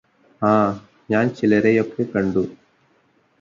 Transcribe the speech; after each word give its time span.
ആ 0.41 0.53
ഞാന് 1.09 1.33
ചിലരെയൊക്കെ 1.33 2.03
കണ്ടു 2.13 2.43